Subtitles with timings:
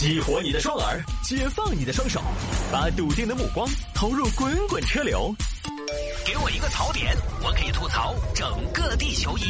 [0.00, 2.22] 激活你的双耳，解放你的双手，
[2.72, 5.30] 把笃定的目光投入滚滚车流。
[6.24, 9.42] 给我一个槽点，我可以吐槽整个地球仪。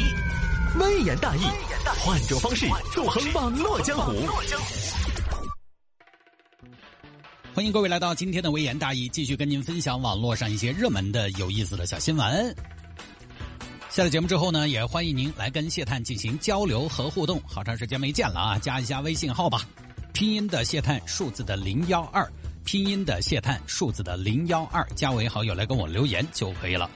[0.77, 1.43] 微言大义，
[2.03, 4.11] 换种方式纵横网络江湖。
[7.55, 12.53] 欢迎各位来到今天的微言大义，继续跟您分享网络上一些热门的、有意思的小新闻。
[13.89, 17.41] 下了节目之后呢，也欢迎您来跟谢探进行交流和互动。
[17.47, 19.61] 好长时间没见了啊，加一下微信号吧，
[20.21, 22.31] 拼音的谢探，数字的零幺二，
[22.63, 26.87] 拼音的谢探，数字的零幺二，加为好友来跟我留言就可以了。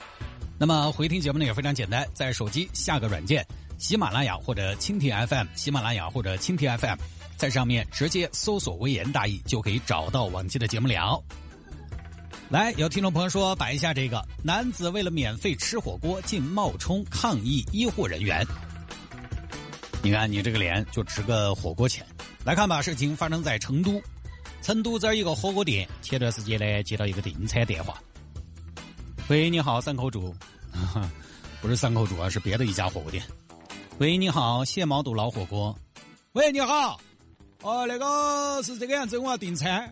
[0.60, 3.44] 那么回听节目呢也非常简单，在手机下个软件，
[3.80, 7.00] 喜马拉雅或者蜻蜓 FM，喜马拉雅或者蜻蜓 FM，
[7.36, 11.20] 在上面直接搜索“微言大义”就可以找到往期的节目了。
[12.50, 18.46] 来，有听众朋友说摆一下这个男子为了免费吃火锅竟冒充抗疫医护人员。
[20.04, 22.06] 你看你这个脸就值个火锅钱。
[22.46, 24.00] 来看吧，事情发生在成都，
[24.62, 28.00] 成都这儿一个火锅店，前段时间呢接到一个订餐电话。
[29.30, 30.32] 喂，你好，三口主，
[31.60, 33.24] 不是三口主啊，是别的一家火锅店。
[33.98, 35.76] 喂，你好，蟹毛肚老火锅。
[36.34, 37.00] 喂，你好，
[37.64, 39.92] 哦，那个是这个样子，我要订餐。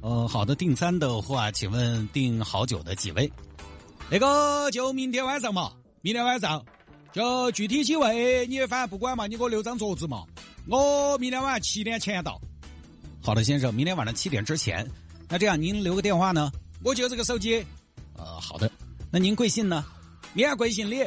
[0.00, 3.30] 呃，好的，订餐的话，请问订好久的几位？
[4.10, 6.66] 那个就明天晚上嘛，明天晚上
[7.12, 10.24] 就具体几位，你反正不管嘛，你给我留张桌子嘛。
[10.68, 12.40] 我明天晚上七点前到。
[13.22, 14.88] 好的，先生，明天晚上七点之前。
[15.28, 16.50] 那这样您留个电话呢？
[16.82, 17.64] 我就这个手机。
[18.16, 18.70] 呃，好的。
[19.10, 19.84] 那您贵姓呢？
[20.32, 21.04] 免贵姓李。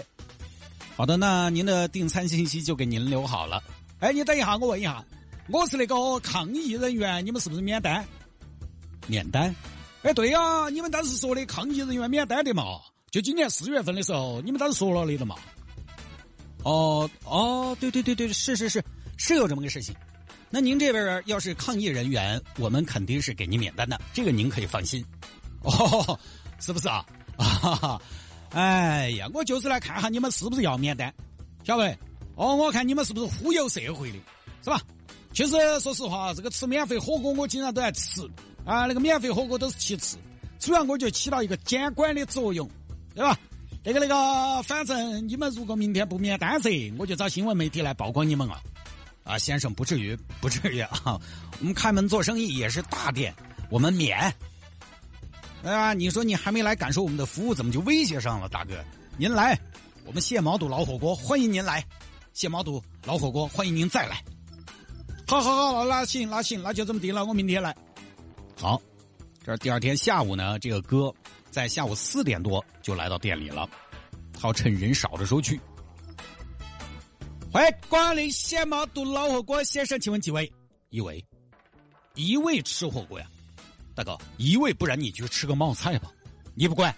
[0.95, 3.61] 好的，那您的订餐信息就给您留好了。
[3.99, 5.03] 哎，你等一下，我问一下，
[5.49, 8.05] 我是那个抗疫人员，你们是不是免单？
[9.07, 9.53] 免单？
[10.03, 12.63] 哎，对呀，你们当时说的抗疫人员免单的嘛，
[13.11, 15.35] 就今年四月份的时候，你们当时说了的的嘛。
[16.63, 18.83] 哦哦，对对对对，是是是，
[19.19, 19.93] 是有这么个事情。
[20.49, 25.05] 那您这边要是抗疫人员，我们肯定是给您免单的，这个您可以放心。
[25.61, 26.19] 哦，
[26.59, 27.05] 是不是啊？
[27.37, 28.01] 啊，
[28.51, 31.13] 哎呀，我就是来看下你们是不是要免单，
[31.63, 31.95] 小伟。
[32.35, 34.17] 哦，我看你们是不是忽悠社会的，
[34.63, 34.81] 是吧？
[35.33, 38.21] 其实说实话，这个吃免费火锅我经常都在吃。
[38.65, 40.17] 啊，那个免费火锅都是其次，
[40.57, 42.67] 主要我就起到一个监管的作用，
[43.13, 43.37] 对吧？
[43.83, 48.59] 那个那个，反正你们如果明天不免单噻，我就找新闻媒体来曝光你们啊！
[49.29, 51.21] 啊，先生不至于，不至于啊！
[51.59, 53.31] 我们开门做生意也是大店，
[53.69, 54.17] 我们免。
[55.61, 58.83] 哎啊，你说你还没来感受我们的服务，怎么就威胁上了，大哥？
[59.17, 59.55] 您来，
[60.03, 61.85] 我们蟹毛肚老火锅欢迎您来，
[62.33, 64.23] 蟹毛肚老火锅欢迎您再来。
[65.27, 67.75] 好好好，那行那行，那就这么定了，我明天来。
[68.59, 68.81] 好，
[69.45, 71.13] 这第二天下午呢，这个哥
[71.51, 73.69] 在下午四点多就来到店里了，
[74.39, 75.61] 好趁人少的时候去。
[77.51, 80.51] 欢迎光临鲜毛肚老火锅，先生，请问几位？
[80.91, 81.25] 一位，
[82.13, 83.25] 一位吃火锅呀？
[83.95, 86.11] 大哥，一位，不然你去吃个冒菜吧？
[86.53, 86.95] 你不管？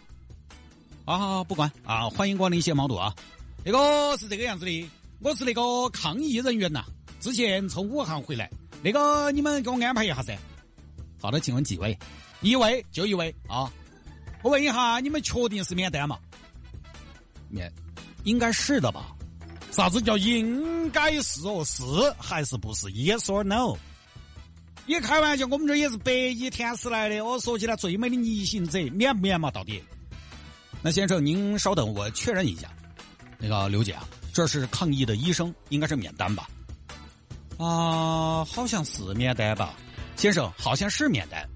[1.05, 2.09] 啊，不管啊！
[2.09, 3.15] 欢迎光临鲜毛肚啊！
[3.63, 4.89] 那个是这个样子的，
[5.21, 6.83] 我是那个抗疫人员呐，
[7.21, 8.51] 之前从武汉回来，
[8.83, 10.37] 那个你们给我安排一下噻。
[11.21, 11.97] 好的，请问几位？
[12.41, 13.71] 一位就一位啊！
[14.43, 16.19] 我问一下，你们确定是免单吗？
[17.47, 17.71] 免，
[18.25, 19.15] 应该是的吧？
[19.71, 21.63] 啥子叫应该是哦？
[21.65, 21.81] 是
[22.19, 23.77] 还是不是？Yes or no？
[24.85, 27.23] 你开玩笑，我们这也是白衣天使来的。
[27.23, 29.49] 我说起来，最美的逆行者，免不免嘛？
[29.49, 29.81] 到底？
[30.81, 32.69] 那先生，您稍等，我确认一下。
[33.37, 36.49] 那个刘姐啊，这是抗疫的医生，应该是免单吧？
[37.57, 39.73] 啊，好像是免单吧。
[40.17, 41.47] 先生好像是免单，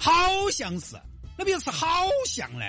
[0.00, 0.12] 好
[0.50, 0.96] 像是，
[1.36, 1.86] 那边是好
[2.24, 2.64] 像呢，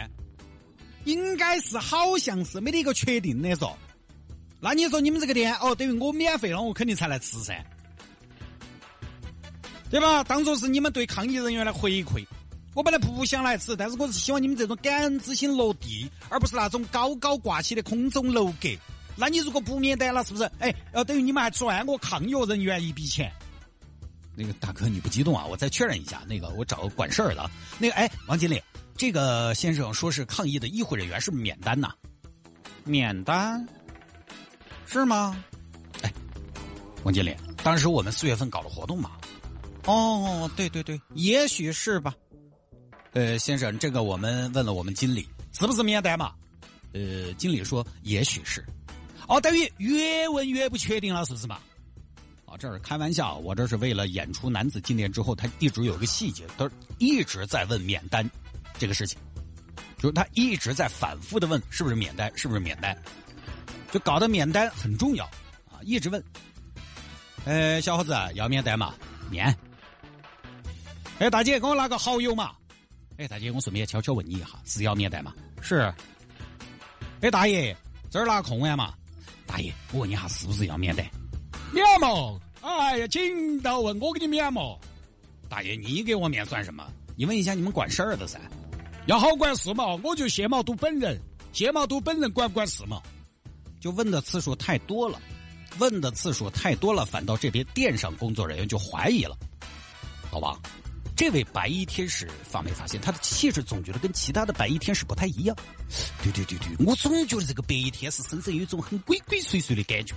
[1.06, 3.78] 应该是好像是没得一个确定的说。
[4.60, 7.64] 那你说你们这个店哦，等于我免费了，我肯定才来吃噻，
[9.90, 10.24] 对吧？
[10.24, 12.26] 当做是你们对抗疫人员的回馈。
[12.76, 18.70] 我本来不想来吃，但是我是希望你们这种感恩之心落地，而不是那种高高挂起的空中楼阁。
[19.16, 20.50] 那你如果不免单了，是不是？
[20.60, 23.32] 哎，要等于你们还赚我抗疫人员一笔钱。
[24.36, 25.46] 那个大哥，你不激动啊？
[25.46, 26.22] 我再确认一下。
[26.28, 27.50] 那个，我找个管事儿的。
[27.80, 28.62] 那个，哎，王经理，
[28.96, 31.90] 这个先生说是抗疫的医护人员，是不是免单呐？
[32.86, 33.68] 免单？
[34.92, 35.44] 是吗？
[36.02, 36.12] 哎，
[37.04, 39.12] 王经理，当时我们四月份搞了活动嘛。
[39.86, 42.12] 哦，对对对，也许是吧。
[43.14, 46.34] 呃，先生，这个我们问了我们经理，是不是免单嘛？
[46.94, 48.66] 呃，经理说也许是。
[49.28, 51.60] 哦，等于越问越不确定了，是不是嘛？
[52.46, 58.28] 啊，这是开玩笑，我这是为了演出男子进店之后，他一直有个细节，他一直在问免单
[58.80, 59.20] 这个事情，
[60.00, 62.98] 就是他一直在反复的问是不是免单，是不是免单，
[63.92, 65.26] 就搞得免单很重要
[65.66, 66.24] 啊，一直问。
[67.46, 68.94] 呃，小伙子要免单吗？
[69.30, 69.56] 免。
[71.20, 72.52] 哎，大姐，给我拿个好友嘛。
[73.18, 75.34] 哎，大姐，我顺便悄悄问你一下，是要免单吗？
[75.62, 75.94] 是。
[77.22, 77.76] 哎，大爷，
[78.10, 78.94] 这儿拿空碗嘛？
[79.46, 81.06] 大爷，我问你下，是不是要免单？
[81.74, 82.40] 免嘛！
[82.62, 84.62] 哎呀，请到问，我给你免嘛。
[85.50, 86.86] 大爷，你给我免算什么？
[87.16, 88.40] 你问一下你们管事儿的噻。
[89.08, 91.20] 要好管事嘛，我就谢毛都本人，
[91.52, 93.02] 谢毛都本人管不管事嘛？
[93.80, 95.20] 就问的次数太多了，
[95.78, 99.38] 问的次数太多了，反倒这边店上工作人员就怀疑了。
[100.32, 100.60] 老王，
[101.16, 105.56] 这位白衣天使发没发现他的气质总觉得跟其他的白衣天使不太一样？
[106.22, 110.14] 对对对对，我总觉得这个白衣天使身上有一种很鬼鬼祟祟的感觉，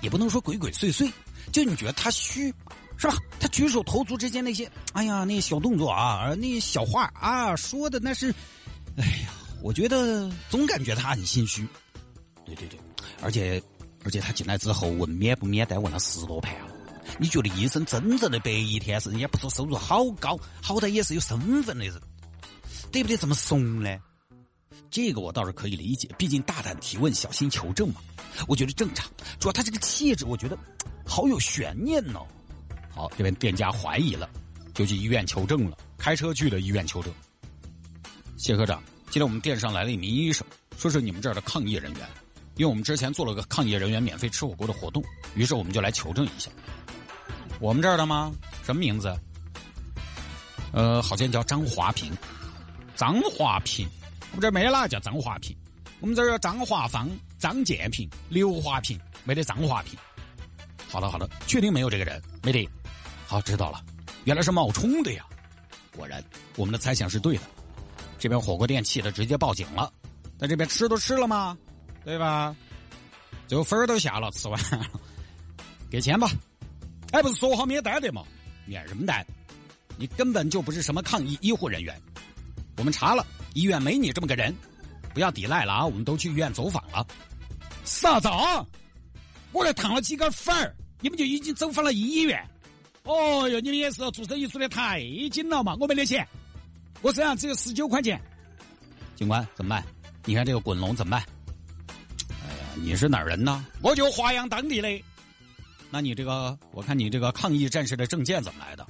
[0.00, 1.10] 也不能说鬼鬼祟祟，
[1.52, 2.52] 就你觉得他虚。
[2.96, 3.16] 是吧？
[3.40, 8.30] 他举手投足之间那些，哎呀，那些小动作啊，那些小话啊，说的那是，
[8.98, 9.30] 哎呀，
[9.62, 11.66] 我觉得总感觉他很心虚。
[12.54, 12.80] 对对对，
[13.22, 13.62] 而且
[14.04, 16.74] 而且他进来之后问免不免单问了十多盘了。
[17.18, 22.00] 你觉得医生真正的白衣天使，人家不说收入好高，好歹也是有身份的人，
[22.92, 23.98] 得不得这么怂呢？
[24.90, 28.00] 这个我倒是可以理解，毕竟大胆提问，小心求证嘛。
[28.46, 30.56] 我觉得正常，主要他这个气质，我觉得
[31.04, 32.20] 好有悬念呢。
[32.90, 34.28] 好，这边店家怀疑了，
[34.74, 37.12] 就去医院求证了，开车去了医院求证。
[38.36, 40.46] 谢科长，今天我们店上来了一名医生，
[40.76, 42.08] 说是你们这儿的抗疫人员，
[42.60, 45.02] 因为我们之前做了个抗疫人员免费吃火锅的活动，
[45.34, 46.50] 于是我们就来求证一下。
[47.58, 48.30] 我们这儿的吗？
[48.62, 49.18] 什么名字？
[50.70, 52.12] 呃，好像叫张华平。
[52.94, 53.88] 张华平，
[54.32, 55.56] 我们这儿没哪叫张华平，
[56.00, 57.08] 我们这儿有张华芳、
[57.38, 59.98] 张建平、刘华平，没得张华平。
[60.86, 62.20] 好的，好的，确定没有这个人？
[62.42, 62.68] 没得。
[63.26, 63.82] 好，知道了，
[64.24, 65.24] 原来是冒充的呀！
[65.96, 66.22] 果然，
[66.56, 67.42] 我们的猜想是对的。
[68.18, 69.90] 这边火锅店气的直接报警了，
[70.38, 71.56] 在这边吃都吃了吗？
[72.04, 72.54] 对吧？
[73.46, 74.60] 最后分儿都下了，吃完
[75.90, 76.30] 给钱吧。
[77.10, 78.22] 哎，不是说好免单的吗？
[78.64, 79.26] 免什么单？
[79.96, 82.00] 你根本就不是什么抗疫医护人员。
[82.76, 84.54] 我们查了，医院没你这么个人。
[85.12, 85.84] 不要抵赖了啊！
[85.84, 87.04] 我们都去医院走访了。
[87.84, 88.64] 啥子啊？
[89.50, 92.40] 我来烫了几根粉儿，你们就已经走访了医院？
[93.02, 95.00] 哦哟，你们也是做生意做的太
[95.32, 95.76] 紧了嘛！
[95.80, 96.24] 我没得钱，
[97.02, 98.20] 我身上只有十九块钱。
[99.16, 99.84] 警官怎么办？
[100.24, 101.26] 你看这个滚龙怎么办？
[102.82, 103.64] 你是哪儿人呢？
[103.82, 104.88] 我就华阳当地的。
[105.90, 108.86] 那你这个，我看你这个抗疫战士的证件怎么来的？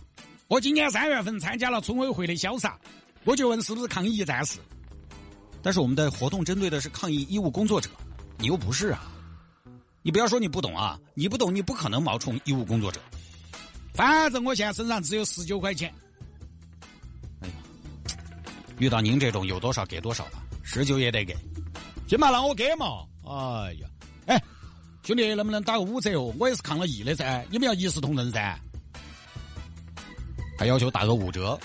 [0.49, 2.79] 我今年三月份参加了村委会的潇洒，
[3.25, 4.59] 我就问是不是抗疫战士。
[5.63, 7.91] 但是我们的活动针对的是抗疫医务工作者，
[8.39, 9.13] 你又不是啊！
[10.03, 10.99] 你不要说你不懂啊！
[11.15, 13.01] 你不懂，你不可能冒充医务工作者。
[13.93, 15.93] 反正我现在身上只有十九块钱。
[17.41, 17.55] 哎呀，
[18.79, 21.37] 遇到您这种有多少给多少吧，十九也得给。
[22.07, 23.05] 行吧，让我给嘛。
[23.31, 23.87] 哎呀，
[24.27, 24.43] 哎，
[25.05, 26.35] 兄弟，能不能打个五折哦？
[26.39, 28.59] 我也是抗了疫的噻，你们要一视同仁噻。
[30.59, 31.59] 还要求打个五折，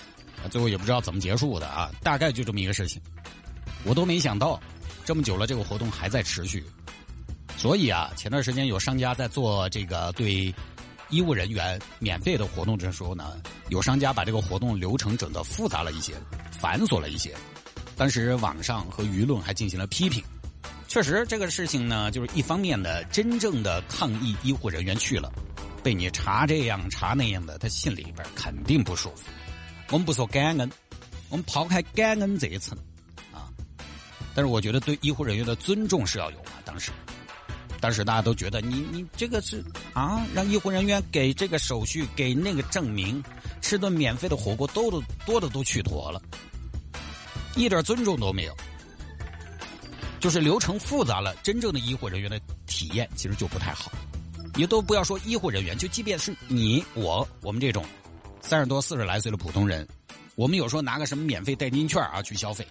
[0.52, 3.02] 最后也不知道怎么结束的啊，大概就这么一个事情。
[3.84, 4.60] 我都没想到，
[5.04, 6.64] 这么久了，这个活动还在持续。
[7.58, 10.54] 所以啊，前段时间有商家在做这个对。
[11.12, 13.40] 医务人员免费的活动的时候呢，
[13.70, 16.16] 有商家把这个活动流程整的复杂了一些，
[16.50, 17.32] 繁琐了一些。
[17.96, 20.24] 当时网上和舆论还进行了批评。
[20.96, 25.30] 确实，这个事情呢，就是一方面的真正的抗疫医护人员去了，
[25.84, 29.24] 被你查这样查那样的，他心里边肯定不舒服。
[29.90, 30.72] 我们不说感恩，
[31.28, 32.78] 我们抛开感恩这一层
[33.34, 33.52] 啊，
[34.34, 36.52] 但是我觉得对医护人员的尊重是要有的。
[36.64, 36.92] 当时。
[37.82, 43.22] 当时大家都觉得你你这个是啊，让医护人员给这个手续给那个证明，
[43.60, 46.22] 吃顿免费的火锅都都多的都去妥了，
[47.58, 48.56] 一点尊重都没有，
[50.26, 53.92] 就是流程复杂了，真正的医护人员的体验其实就不太好。
[54.56, 57.86] 你都不要说医护人员，就即便是你我我们这种
[58.42, 59.88] 三十多四十来岁的普通人，
[60.34, 62.68] 我们有时候拿个什么免费代金券啊去消费。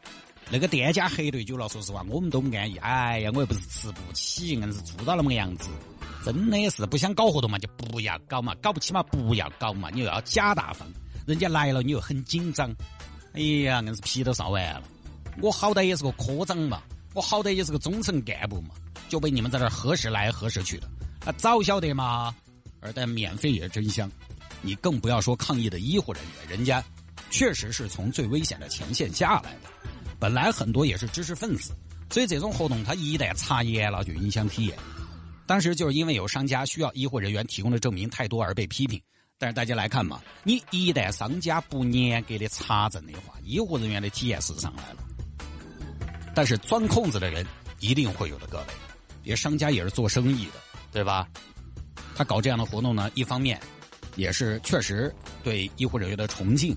[0.51, 2.77] 那个店家黑对久了，说实话，我们都不安逸。
[2.79, 5.69] 哎呀，我又不是吃不起，硬是做到那么个样子，
[6.25, 9.91] 真的是不想搞活动嘛，就不要搞嘛，搞不起嘛，不要搞嘛。
[9.93, 10.89] 你又要假大方，
[11.25, 12.75] 人家来了你又很紧张，
[13.35, 14.83] 哎呀，硬是皮都烧完了。
[15.41, 16.83] 我好歹也是个科长嘛，
[17.15, 18.75] 我好歹也是个中层干部嘛，
[19.09, 20.89] 就被你们在这何时来何时去的，
[21.25, 22.35] 啊，早晓得嘛。
[22.81, 24.11] 而但免费也真香，
[24.61, 26.85] 你更不要说抗疫的医护人员，人家
[27.31, 29.71] 确实是从最危险的前线下来的。
[30.19, 31.73] 本来很多也是知识分子，
[32.11, 34.77] 所以这种活动他一旦查严了，就影响体验。
[35.47, 39.01] 当时就是因为有商家需要医护人员提供的证明太多而被批评。
[39.39, 44.99] 但是大家来看嘛，你一旦商家不严格的查证的话，医护人员的体验是上来了。
[46.35, 47.47] 但是钻空子的人
[47.81, 48.65] 一定会有的，各位，
[49.23, 50.53] 因为商家也是做生意的，
[50.93, 51.29] 对吧？
[52.17, 53.61] 他搞这样的活动呢，一方面
[54.17, 56.77] 也是确实对医护人员的崇敬、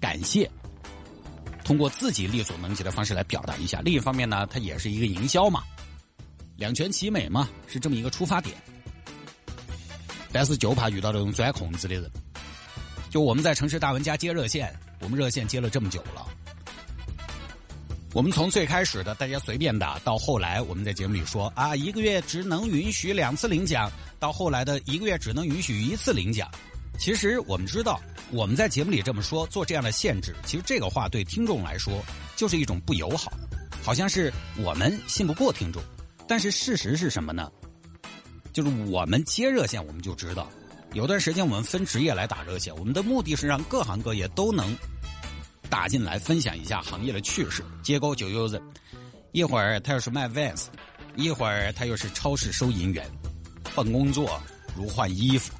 [0.00, 0.50] 感谢，
[1.64, 3.80] 通过自己力所能及的方式来表达一下。
[3.82, 5.62] 另一方面呢，它也是一个营销嘛，
[6.56, 8.56] 两全其美嘛，是这么一个出发点。
[10.32, 12.10] 但是就怕遇到这种钻空子的人。
[13.08, 16.26] 就我们在城市大玩家接热线，我们热线接了这么久了。
[18.14, 23.90] 我们从最开始的大家随便打，到后来我们在节目里说啊，一个月只能允许两次领奖，
[24.20, 26.48] 到后来的一个月只能允许一次领奖。
[26.96, 32.00] 其实我们知道，我们在节目里这么说，做这样的限制，其实这个话对听众来说
[32.36, 33.32] 就是一种不友好，
[33.82, 35.82] 好像是我们信不过听众。
[36.28, 37.50] 但是事实是什么呢？
[38.52, 40.48] 就是我们接热线，我们就知道，
[40.92, 44.72] 有段时间我们分职业来打热线，我们的目的是让各行各业都能。
[45.74, 48.62] 打进来分享一下行业的趣事，结果就有人
[49.32, 50.66] 一会儿他又是卖 Vans，
[51.16, 53.04] 一会儿他又是超市收银员，
[53.74, 54.40] 换工作
[54.76, 55.52] 如换衣服。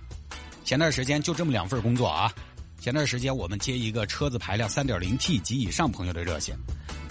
[0.65, 2.33] 前段时间就这么两份工作啊。
[2.81, 6.57] 前段时间我们接一个车子排量三点零 T 及以上朋友的热线，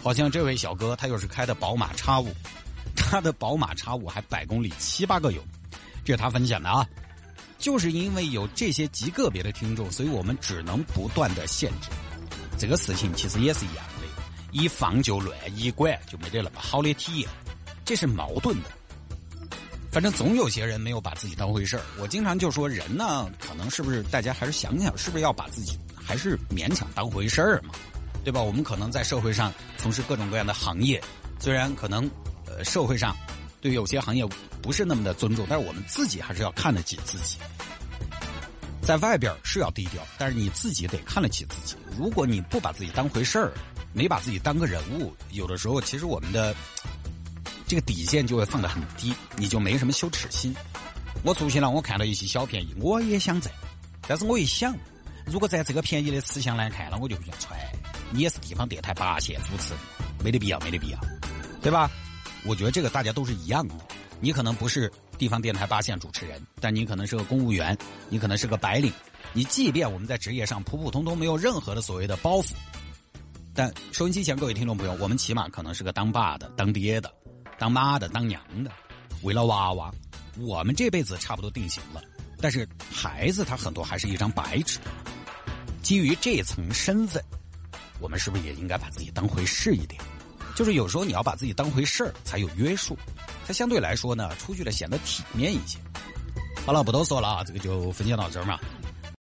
[0.01, 2.33] 好像这位小哥他又是开的宝马叉五，
[2.95, 5.43] 他的宝马叉五还百公里七八个油，
[6.05, 6.87] 这是他分享的啊。
[7.57, 11.89] 就是因为有这些极个别的听众，所以我们只能不断的限制。
[12.63, 14.07] 这个事情其实也是一样的，
[14.53, 17.29] 一放就乱，一管就没得那么好的体验，
[17.83, 18.69] 这是矛盾的。
[19.91, 21.83] 反正总有些人没有把自己当回事儿。
[21.99, 27.73] 我经常就说，人呢，可能是不是大家还是想想，是不是要把自己还是勉强当回事儿嘛？
[28.23, 28.41] 对吧？
[28.41, 31.03] 我们可能在社会上从事各种各样的行业，
[31.41, 32.09] 虽然可能
[32.47, 33.13] 呃社会上
[33.59, 34.25] 对有些行业
[34.61, 37.39] 不是那么的尊重，但是我们自己还是要看得起自己。
[38.85, 41.75] 在外边是要低调，但是你自己得看得起自己。
[41.97, 43.53] 如果你不把自己当回事儿，
[43.93, 46.53] 没把自己当个人物，有的时候其实我们的
[47.65, 50.53] 这个底线就会放得很低，你就没什么羞耻心。
[51.23, 53.49] 我出去了，我看到一些小便宜，我也想占，
[54.05, 54.75] 但是我一想，
[55.25, 57.57] 如果在这个便宜的吃相来看了，我就会想，揣，
[58.11, 59.73] 你也是地方电台八线主持，
[60.21, 60.99] 没得必要，没得必要，
[61.61, 61.89] 对吧？
[62.43, 63.75] 我觉得这个大家都是一样的，
[64.19, 64.91] 你可能不是。
[65.17, 67.77] 地方电台八线主持人，但你可能是个公务员，
[68.09, 68.91] 你可能是个白领，
[69.31, 72.51] 你即便我们在职业上普普通通，没有任何的所谓的包袱，
[73.53, 77.13] 但收音机前各位听众朋友，我们起码可能是个当爸的、当爹的、
[77.57, 78.71] 当妈的、当娘的，
[79.21, 79.91] 为了娃娃，
[80.39, 82.01] 我们这辈子差不多定型了。
[82.41, 84.79] 但是孩子他很多还是一张白纸，
[85.81, 87.23] 基于这层身份，
[88.01, 90.01] 我们是不是也应该把自己当回事一点？
[90.55, 92.97] 就是有时候你要把自己当回事儿，才有约束。
[93.45, 95.77] 他相对来说呢，出去了显得体面一些。
[96.65, 98.59] 好了，不多说了啊，这个就分享到这儿嘛。